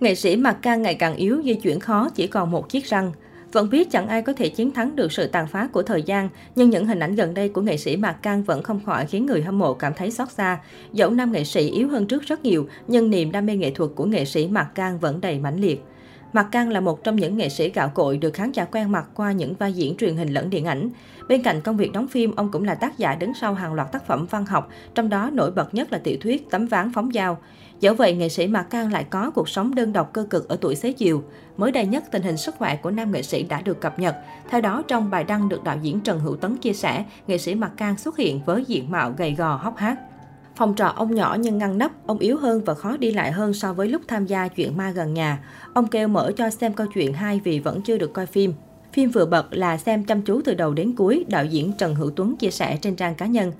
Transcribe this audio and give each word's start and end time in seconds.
Nghệ 0.00 0.14
sĩ 0.14 0.36
mặt 0.36 0.58
cang 0.62 0.82
ngày 0.82 0.94
càng 0.94 1.16
yếu, 1.16 1.42
di 1.44 1.54
chuyển 1.54 1.80
khó, 1.80 2.08
chỉ 2.14 2.26
còn 2.26 2.50
một 2.50 2.68
chiếc 2.68 2.86
răng. 2.86 3.12
Vẫn 3.52 3.70
biết 3.70 3.90
chẳng 3.90 4.08
ai 4.08 4.22
có 4.22 4.32
thể 4.32 4.48
chiến 4.48 4.70
thắng 4.70 4.96
được 4.96 5.12
sự 5.12 5.26
tàn 5.26 5.46
phá 5.46 5.68
của 5.72 5.82
thời 5.82 6.02
gian, 6.02 6.28
nhưng 6.56 6.70
những 6.70 6.86
hình 6.86 7.00
ảnh 7.00 7.14
gần 7.14 7.34
đây 7.34 7.48
của 7.48 7.60
nghệ 7.60 7.76
sĩ 7.76 7.96
Mạc 7.96 8.12
Cang 8.12 8.42
vẫn 8.42 8.62
không 8.62 8.80
khỏi 8.86 9.06
khiến 9.06 9.26
người 9.26 9.42
hâm 9.42 9.58
mộ 9.58 9.74
cảm 9.74 9.92
thấy 9.94 10.10
xót 10.10 10.30
xa. 10.30 10.60
Dẫu 10.92 11.10
nam 11.10 11.32
nghệ 11.32 11.44
sĩ 11.44 11.70
yếu 11.70 11.88
hơn 11.88 12.06
trước 12.06 12.22
rất 12.22 12.44
nhiều, 12.44 12.68
nhưng 12.88 13.10
niềm 13.10 13.32
đam 13.32 13.46
mê 13.46 13.56
nghệ 13.56 13.70
thuật 13.70 13.90
của 13.94 14.04
nghệ 14.04 14.24
sĩ 14.24 14.48
Mạc 14.48 14.68
Cang 14.74 14.98
vẫn 14.98 15.20
đầy 15.20 15.38
mãnh 15.38 15.60
liệt. 15.60 15.84
Mạc 16.32 16.42
Cang 16.42 16.68
là 16.68 16.80
một 16.80 17.04
trong 17.04 17.16
những 17.16 17.36
nghệ 17.36 17.48
sĩ 17.48 17.70
gạo 17.70 17.88
cội 17.94 18.18
được 18.18 18.34
khán 18.34 18.52
giả 18.52 18.64
quen 18.64 18.92
mặt 18.92 19.06
qua 19.14 19.32
những 19.32 19.54
vai 19.54 19.72
diễn 19.72 19.96
truyền 19.96 20.16
hình 20.16 20.28
lẫn 20.28 20.50
điện 20.50 20.64
ảnh. 20.64 20.88
Bên 21.28 21.42
cạnh 21.42 21.60
công 21.60 21.76
việc 21.76 21.92
đóng 21.92 22.08
phim, 22.08 22.36
ông 22.36 22.50
cũng 22.50 22.64
là 22.64 22.74
tác 22.74 22.98
giả 22.98 23.14
đứng 23.14 23.34
sau 23.34 23.54
hàng 23.54 23.74
loạt 23.74 23.92
tác 23.92 24.06
phẩm 24.06 24.26
văn 24.30 24.46
học, 24.46 24.68
trong 24.94 25.08
đó 25.08 25.30
nổi 25.32 25.50
bật 25.50 25.74
nhất 25.74 25.92
là 25.92 25.98
tiểu 25.98 26.16
thuyết 26.20 26.50
Tấm 26.50 26.66
ván 26.66 26.92
phóng 26.92 27.10
dao. 27.14 27.38
Dẫu 27.80 27.94
vậy, 27.94 28.14
nghệ 28.14 28.28
sĩ 28.28 28.46
Mạc 28.46 28.62
Cang 28.62 28.92
lại 28.92 29.04
có 29.04 29.30
cuộc 29.30 29.48
sống 29.48 29.74
đơn 29.74 29.92
độc 29.92 30.12
cơ 30.12 30.26
cực 30.30 30.48
ở 30.48 30.56
tuổi 30.60 30.76
xế 30.76 30.92
chiều. 30.92 31.22
Mới 31.56 31.72
đây 31.72 31.86
nhất, 31.86 32.04
tình 32.10 32.22
hình 32.22 32.36
sức 32.36 32.54
khỏe 32.58 32.76
của 32.76 32.90
nam 32.90 33.12
nghệ 33.12 33.22
sĩ 33.22 33.42
đã 33.42 33.62
được 33.62 33.80
cập 33.80 33.98
nhật. 33.98 34.16
Theo 34.50 34.60
đó, 34.60 34.82
trong 34.88 35.10
bài 35.10 35.24
đăng 35.24 35.48
được 35.48 35.64
đạo 35.64 35.78
diễn 35.82 36.00
Trần 36.00 36.20
Hữu 36.20 36.36
Tấn 36.36 36.56
chia 36.56 36.72
sẻ, 36.72 37.04
nghệ 37.26 37.38
sĩ 37.38 37.54
Mạc 37.54 37.72
Cang 37.76 37.98
xuất 37.98 38.16
hiện 38.16 38.40
với 38.46 38.64
diện 38.64 38.90
mạo 38.90 39.14
gầy 39.18 39.34
gò 39.34 39.56
hốc 39.56 39.76
hác. 39.76 39.98
Phòng 40.60 40.74
trọ 40.74 40.86
ông 40.86 41.14
nhỏ 41.14 41.36
nhưng 41.40 41.58
ngăn 41.58 41.78
nắp, 41.78 42.06
ông 42.06 42.18
yếu 42.18 42.38
hơn 42.38 42.64
và 42.64 42.74
khó 42.74 42.96
đi 42.96 43.10
lại 43.10 43.32
hơn 43.32 43.54
so 43.54 43.72
với 43.72 43.88
lúc 43.88 44.02
tham 44.08 44.26
gia 44.26 44.48
chuyện 44.48 44.76
ma 44.76 44.90
gần 44.90 45.14
nhà. 45.14 45.38
Ông 45.74 45.86
kêu 45.86 46.08
mở 46.08 46.32
cho 46.36 46.50
xem 46.50 46.72
câu 46.72 46.86
chuyện 46.94 47.12
hai 47.12 47.40
vì 47.44 47.60
vẫn 47.60 47.82
chưa 47.82 47.98
được 47.98 48.12
coi 48.12 48.26
phim. 48.26 48.52
Phim 48.92 49.10
vừa 49.10 49.26
bật 49.26 49.46
là 49.50 49.78
xem 49.78 50.04
chăm 50.04 50.22
chú 50.22 50.40
từ 50.44 50.54
đầu 50.54 50.74
đến 50.74 50.94
cuối, 50.96 51.24
đạo 51.28 51.44
diễn 51.44 51.72
Trần 51.78 51.94
Hữu 51.94 52.10
Tuấn 52.10 52.36
chia 52.36 52.50
sẻ 52.50 52.78
trên 52.82 52.96
trang 52.96 53.14
cá 53.14 53.26
nhân. 53.26 53.52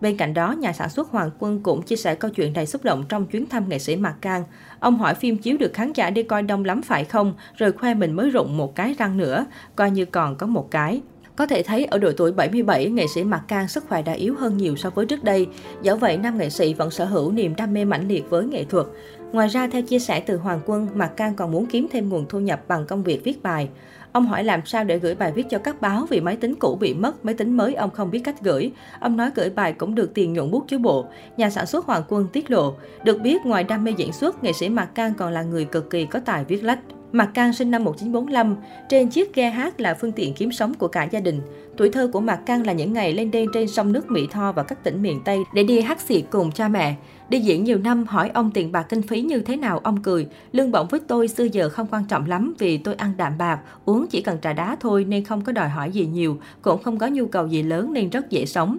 Bên 0.00 0.16
cạnh 0.16 0.34
đó, 0.34 0.52
nhà 0.52 0.72
sản 0.72 0.90
xuất 0.90 1.10
Hoàng 1.10 1.30
Quân 1.38 1.60
cũng 1.62 1.82
chia 1.82 1.96
sẻ 1.96 2.14
câu 2.14 2.30
chuyện 2.30 2.52
đầy 2.52 2.66
xúc 2.66 2.84
động 2.84 3.04
trong 3.08 3.26
chuyến 3.26 3.46
thăm 3.46 3.68
nghệ 3.68 3.78
sĩ 3.78 3.96
Mạc 3.96 4.14
Cang. 4.20 4.44
Ông 4.80 4.98
hỏi 4.98 5.14
phim 5.14 5.38
chiếu 5.38 5.56
được 5.56 5.72
khán 5.72 5.92
giả 5.92 6.10
đi 6.10 6.22
coi 6.22 6.42
đông 6.42 6.64
lắm 6.64 6.82
phải 6.82 7.04
không, 7.04 7.34
rồi 7.54 7.72
khoe 7.72 7.94
mình 7.94 8.12
mới 8.12 8.30
rụng 8.30 8.56
một 8.56 8.74
cái 8.74 8.94
răng 8.98 9.16
nữa, 9.16 9.46
coi 9.76 9.90
như 9.90 10.04
còn 10.04 10.36
có 10.36 10.46
một 10.46 10.70
cái. 10.70 11.00
Có 11.36 11.46
thể 11.46 11.62
thấy 11.62 11.84
ở 11.84 11.98
độ 11.98 12.10
tuổi 12.16 12.32
77, 12.32 12.90
nghệ 12.90 13.06
sĩ 13.14 13.24
Mạc 13.24 13.42
Cang 13.48 13.68
sức 13.68 13.84
khỏe 13.88 14.02
đã 14.02 14.12
yếu 14.12 14.34
hơn 14.38 14.56
nhiều 14.56 14.76
so 14.76 14.90
với 14.90 15.06
trước 15.06 15.24
đây. 15.24 15.46
Dẫu 15.82 15.96
vậy, 15.96 16.16
nam 16.16 16.38
nghệ 16.38 16.50
sĩ 16.50 16.74
vẫn 16.74 16.90
sở 16.90 17.04
hữu 17.04 17.32
niềm 17.32 17.56
đam 17.56 17.72
mê 17.72 17.84
mãnh 17.84 18.08
liệt 18.08 18.30
với 18.30 18.44
nghệ 18.46 18.64
thuật. 18.64 18.86
Ngoài 19.32 19.48
ra, 19.48 19.68
theo 19.68 19.82
chia 19.82 19.98
sẻ 19.98 20.20
từ 20.20 20.36
Hoàng 20.36 20.60
Quân, 20.66 20.88
Mạc 20.94 21.08
Cang 21.08 21.34
còn 21.34 21.52
muốn 21.52 21.66
kiếm 21.66 21.86
thêm 21.92 22.08
nguồn 22.08 22.26
thu 22.28 22.40
nhập 22.40 22.60
bằng 22.68 22.86
công 22.86 23.02
việc 23.02 23.24
viết 23.24 23.42
bài. 23.42 23.68
Ông 24.12 24.26
hỏi 24.26 24.44
làm 24.44 24.66
sao 24.66 24.84
để 24.84 24.98
gửi 24.98 25.14
bài 25.14 25.32
viết 25.32 25.46
cho 25.50 25.58
các 25.58 25.80
báo 25.80 26.06
vì 26.10 26.20
máy 26.20 26.36
tính 26.36 26.54
cũ 26.54 26.76
bị 26.80 26.94
mất, 26.94 27.24
máy 27.24 27.34
tính 27.34 27.56
mới 27.56 27.74
ông 27.74 27.90
không 27.90 28.10
biết 28.10 28.20
cách 28.24 28.42
gửi. 28.42 28.72
Ông 29.00 29.16
nói 29.16 29.30
gửi 29.34 29.50
bài 29.50 29.72
cũng 29.72 29.94
được 29.94 30.14
tiền 30.14 30.32
nhuận 30.32 30.50
bút 30.50 30.64
chứ 30.68 30.78
bộ. 30.78 31.06
Nhà 31.36 31.50
sản 31.50 31.66
xuất 31.66 31.84
Hoàng 31.84 32.02
Quân 32.08 32.26
tiết 32.32 32.50
lộ, 32.50 32.74
được 33.04 33.20
biết 33.20 33.46
ngoài 33.46 33.64
đam 33.64 33.84
mê 33.84 33.92
diễn 33.96 34.12
xuất, 34.12 34.44
nghệ 34.44 34.52
sĩ 34.52 34.68
Mạc 34.68 34.86
Cang 34.94 35.14
còn 35.14 35.32
là 35.32 35.42
người 35.42 35.64
cực 35.64 35.90
kỳ 35.90 36.06
có 36.06 36.20
tài 36.24 36.44
viết 36.44 36.64
lách. 36.64 36.78
Mạc 37.16 37.26
Cang 37.34 37.52
sinh 37.52 37.70
năm 37.70 37.84
1945, 37.84 38.56
trên 38.88 39.08
chiếc 39.08 39.34
ghe 39.34 39.50
hát 39.50 39.80
là 39.80 39.94
phương 39.94 40.12
tiện 40.12 40.34
kiếm 40.34 40.52
sống 40.52 40.74
của 40.74 40.88
cả 40.88 41.04
gia 41.04 41.20
đình. 41.20 41.40
Tuổi 41.76 41.90
thơ 41.90 42.10
của 42.12 42.20
Mạc 42.20 42.36
Cang 42.36 42.66
là 42.66 42.72
những 42.72 42.92
ngày 42.92 43.12
lên 43.12 43.30
đên 43.30 43.48
trên 43.54 43.68
sông 43.68 43.92
nước 43.92 44.10
Mỹ 44.10 44.26
Tho 44.30 44.52
và 44.52 44.62
các 44.62 44.84
tỉnh 44.84 45.02
miền 45.02 45.20
Tây 45.24 45.38
để 45.54 45.62
đi 45.62 45.80
hát 45.80 46.00
xì 46.00 46.22
cùng 46.30 46.52
cha 46.52 46.68
mẹ. 46.68 46.94
Đi 47.28 47.40
diễn 47.40 47.64
nhiều 47.64 47.78
năm 47.78 48.04
hỏi 48.06 48.30
ông 48.34 48.50
tiền 48.50 48.72
bạc 48.72 48.82
kinh 48.82 49.02
phí 49.02 49.22
như 49.22 49.40
thế 49.40 49.56
nào, 49.56 49.78
ông 49.78 50.02
cười. 50.02 50.26
Lương 50.52 50.72
bổng 50.72 50.88
với 50.88 51.00
tôi 51.00 51.28
xưa 51.28 51.44
giờ 51.44 51.68
không 51.68 51.86
quan 51.90 52.04
trọng 52.04 52.28
lắm 52.28 52.54
vì 52.58 52.78
tôi 52.78 52.94
ăn 52.94 53.12
đạm 53.16 53.38
bạc, 53.38 53.58
uống 53.84 54.06
chỉ 54.06 54.20
cần 54.20 54.38
trà 54.42 54.52
đá 54.52 54.76
thôi 54.80 55.04
nên 55.04 55.24
không 55.24 55.40
có 55.40 55.52
đòi 55.52 55.68
hỏi 55.68 55.90
gì 55.90 56.06
nhiều, 56.06 56.38
cũng 56.62 56.82
không 56.82 56.98
có 56.98 57.06
nhu 57.06 57.26
cầu 57.26 57.46
gì 57.46 57.62
lớn 57.62 57.92
nên 57.92 58.10
rất 58.10 58.30
dễ 58.30 58.46
sống. 58.46 58.76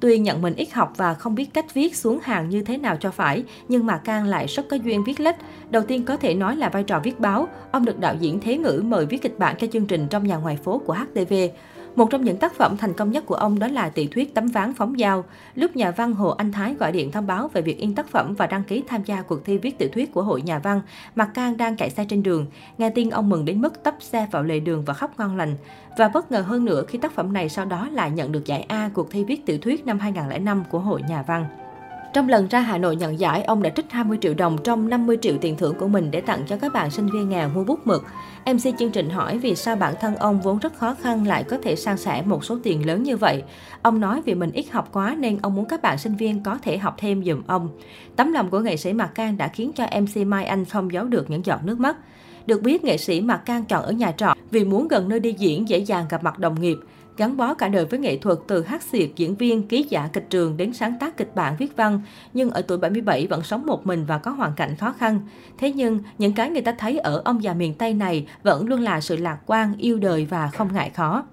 Tuy 0.00 0.18
nhận 0.18 0.42
mình 0.42 0.54
ít 0.54 0.72
học 0.72 0.92
và 0.96 1.14
không 1.14 1.34
biết 1.34 1.54
cách 1.54 1.74
viết 1.74 1.96
xuống 1.96 2.18
hàng 2.22 2.48
như 2.48 2.62
thế 2.62 2.78
nào 2.78 2.96
cho 3.00 3.10
phải, 3.10 3.44
nhưng 3.68 3.86
mà 3.86 3.98
Cang 3.98 4.24
lại 4.24 4.46
rất 4.46 4.68
có 4.68 4.76
duyên 4.76 5.04
viết 5.04 5.20
lách. 5.20 5.36
Đầu 5.70 5.82
tiên 5.82 6.04
có 6.04 6.16
thể 6.16 6.34
nói 6.34 6.56
là 6.56 6.68
vai 6.68 6.82
trò 6.82 7.00
viết 7.04 7.20
báo. 7.20 7.48
Ông 7.70 7.84
được 7.84 7.98
đạo 7.98 8.14
diễn 8.20 8.40
Thế 8.40 8.56
Ngữ 8.56 8.82
mời 8.86 9.06
viết 9.06 9.22
kịch 9.22 9.38
bản 9.38 9.56
cho 9.58 9.66
chương 9.72 9.86
trình 9.86 10.06
trong 10.10 10.26
nhà 10.26 10.36
ngoài 10.36 10.58
phố 10.64 10.78
của 10.86 10.94
HTV. 10.94 11.34
Một 11.96 12.10
trong 12.10 12.24
những 12.24 12.36
tác 12.36 12.54
phẩm 12.54 12.76
thành 12.76 12.94
công 12.94 13.10
nhất 13.10 13.26
của 13.26 13.34
ông 13.34 13.58
đó 13.58 13.68
là 13.68 13.88
tiểu 13.88 14.06
thuyết 14.10 14.34
Tấm 14.34 14.46
ván 14.46 14.74
phóng 14.74 14.94
dao. 14.98 15.24
Lúc 15.54 15.76
nhà 15.76 15.90
văn 15.90 16.12
Hồ 16.12 16.28
Anh 16.28 16.52
Thái 16.52 16.74
gọi 16.74 16.92
điện 16.92 17.12
thông 17.12 17.26
báo 17.26 17.48
về 17.48 17.62
việc 17.62 17.78
in 17.78 17.94
tác 17.94 18.08
phẩm 18.08 18.34
và 18.34 18.46
đăng 18.46 18.64
ký 18.64 18.82
tham 18.88 19.04
gia 19.04 19.22
cuộc 19.22 19.44
thi 19.44 19.58
viết 19.58 19.78
tiểu 19.78 19.88
thuyết 19.92 20.12
của 20.12 20.22
Hội 20.22 20.42
Nhà 20.42 20.58
văn, 20.58 20.80
Mạc 21.14 21.30
Cang 21.34 21.56
đang 21.56 21.76
chạy 21.76 21.90
xe 21.90 22.04
trên 22.04 22.22
đường. 22.22 22.46
Nghe 22.78 22.90
tin 22.90 23.10
ông 23.10 23.28
mừng 23.28 23.44
đến 23.44 23.60
mức 23.60 23.82
tấp 23.82 23.94
xe 24.00 24.26
vào 24.30 24.42
lề 24.42 24.60
đường 24.60 24.84
và 24.84 24.94
khóc 24.94 25.18
ngon 25.18 25.36
lành. 25.36 25.56
Và 25.98 26.08
bất 26.08 26.32
ngờ 26.32 26.40
hơn 26.40 26.64
nữa 26.64 26.84
khi 26.88 26.98
tác 26.98 27.12
phẩm 27.12 27.32
này 27.32 27.48
sau 27.48 27.64
đó 27.64 27.88
lại 27.92 28.10
nhận 28.10 28.32
được 28.32 28.46
giải 28.46 28.62
A 28.68 28.90
cuộc 28.94 29.10
thi 29.10 29.24
viết 29.24 29.46
tiểu 29.46 29.58
thuyết 29.58 29.86
năm 29.86 29.98
2005 29.98 30.64
của 30.70 30.78
Hội 30.78 31.02
Nhà 31.08 31.22
văn. 31.22 31.59
Trong 32.12 32.28
lần 32.28 32.48
ra 32.48 32.60
Hà 32.60 32.78
Nội 32.78 32.96
nhận 32.96 33.20
giải, 33.20 33.42
ông 33.42 33.62
đã 33.62 33.70
trích 33.70 33.90
20 33.90 34.18
triệu 34.20 34.34
đồng 34.34 34.58
trong 34.64 34.88
50 34.88 35.18
triệu 35.20 35.34
tiền 35.40 35.56
thưởng 35.56 35.74
của 35.74 35.88
mình 35.88 36.10
để 36.10 36.20
tặng 36.20 36.42
cho 36.48 36.56
các 36.56 36.72
bạn 36.72 36.90
sinh 36.90 37.06
viên 37.06 37.28
nghèo 37.28 37.48
mua 37.48 37.64
bút 37.64 37.86
mực. 37.86 38.04
MC 38.46 38.78
chương 38.78 38.90
trình 38.90 39.10
hỏi 39.10 39.38
vì 39.38 39.56
sao 39.56 39.76
bản 39.76 39.94
thân 40.00 40.16
ông 40.16 40.40
vốn 40.40 40.58
rất 40.58 40.74
khó 40.74 40.94
khăn 40.94 41.26
lại 41.26 41.44
có 41.44 41.58
thể 41.62 41.76
san 41.76 41.96
sẻ 41.96 42.22
một 42.26 42.44
số 42.44 42.58
tiền 42.62 42.86
lớn 42.86 43.02
như 43.02 43.16
vậy. 43.16 43.42
Ông 43.82 44.00
nói 44.00 44.22
vì 44.24 44.34
mình 44.34 44.50
ít 44.52 44.70
học 44.70 44.88
quá 44.92 45.16
nên 45.18 45.38
ông 45.42 45.54
muốn 45.54 45.64
các 45.64 45.82
bạn 45.82 45.98
sinh 45.98 46.16
viên 46.16 46.42
có 46.42 46.58
thể 46.62 46.78
học 46.78 46.94
thêm 46.98 47.24
dùm 47.24 47.42
ông. 47.46 47.68
Tấm 48.16 48.32
lòng 48.32 48.50
của 48.50 48.60
nghệ 48.60 48.76
sĩ 48.76 48.92
Mạc 48.92 49.14
Cang 49.14 49.36
đã 49.36 49.48
khiến 49.48 49.72
cho 49.72 49.86
MC 50.00 50.26
Mai 50.26 50.44
Anh 50.44 50.64
không 50.64 50.92
giấu 50.92 51.04
được 51.04 51.30
những 51.30 51.44
giọt 51.44 51.64
nước 51.64 51.80
mắt. 51.80 51.96
Được 52.46 52.62
biết, 52.62 52.84
nghệ 52.84 52.96
sĩ 52.96 53.20
Mạc 53.20 53.36
Cang 53.36 53.64
chọn 53.64 53.84
ở 53.84 53.92
nhà 53.92 54.12
trọ 54.12 54.34
vì 54.50 54.64
muốn 54.64 54.88
gần 54.88 55.08
nơi 55.08 55.20
đi 55.20 55.32
diễn 55.38 55.68
dễ 55.68 55.78
dàng 55.78 56.06
gặp 56.10 56.24
mặt 56.24 56.38
đồng 56.38 56.60
nghiệp 56.60 56.76
gắn 57.20 57.36
bó 57.36 57.54
cả 57.54 57.68
đời 57.68 57.84
với 57.84 57.98
nghệ 57.98 58.16
thuật 58.16 58.38
từ 58.46 58.62
hát 58.62 58.82
xiệt, 58.82 59.10
diễn 59.16 59.34
viên, 59.34 59.68
ký 59.68 59.86
giả 59.88 60.08
kịch 60.12 60.26
trường 60.30 60.56
đến 60.56 60.72
sáng 60.72 60.98
tác 61.00 61.16
kịch 61.16 61.34
bản 61.34 61.56
viết 61.58 61.76
văn, 61.76 62.00
nhưng 62.32 62.50
ở 62.50 62.62
tuổi 62.62 62.78
77 62.78 63.26
vẫn 63.26 63.42
sống 63.42 63.66
một 63.66 63.86
mình 63.86 64.04
và 64.04 64.18
có 64.18 64.30
hoàn 64.30 64.52
cảnh 64.56 64.76
khó 64.76 64.94
khăn. 64.98 65.20
Thế 65.58 65.72
nhưng, 65.72 66.00
những 66.18 66.32
cái 66.32 66.50
người 66.50 66.62
ta 66.62 66.72
thấy 66.78 66.98
ở 66.98 67.22
ông 67.24 67.42
già 67.42 67.54
miền 67.54 67.74
Tây 67.74 67.94
này 67.94 68.26
vẫn 68.42 68.66
luôn 68.66 68.80
là 68.80 69.00
sự 69.00 69.16
lạc 69.16 69.38
quan, 69.46 69.74
yêu 69.78 69.98
đời 69.98 70.26
và 70.30 70.48
không 70.48 70.68
ngại 70.72 70.90
khó. 70.90 71.24